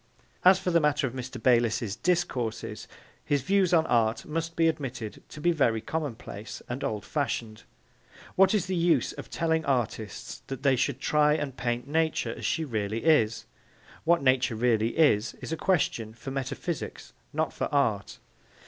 As 0.43 0.57
for 0.57 0.71
the 0.71 0.79
matter 0.79 1.05
of 1.05 1.13
Mr. 1.13 1.39
Bayliss's 1.39 1.95
discourses, 1.95 2.87
his 3.23 3.43
views 3.43 3.71
on 3.71 3.85
art 3.85 4.25
must 4.25 4.55
be 4.55 4.67
admitted 4.67 5.21
to 5.29 5.39
be 5.39 5.51
very 5.51 5.79
commonplace 5.79 6.59
and 6.67 6.83
old 6.83 7.05
fashioned. 7.05 7.65
What 8.35 8.55
is 8.55 8.65
the 8.65 8.75
use 8.75 9.11
of 9.11 9.29
telling 9.29 9.63
artists 9.63 10.41
that 10.47 10.63
they 10.63 10.75
should 10.75 10.99
try 11.01 11.33
and 11.35 11.55
paint 11.55 11.87
Nature 11.87 12.33
as 12.33 12.47
she 12.47 12.65
really 12.65 13.03
is? 13.05 13.45
What 14.03 14.23
Nature 14.23 14.55
really 14.55 14.97
is, 14.97 15.35
is 15.35 15.51
a 15.51 15.55
question 15.55 16.15
for 16.15 16.31
metaphysics 16.31 17.13
not 17.31 17.53
for 17.53 17.65
art. 17.65 18.17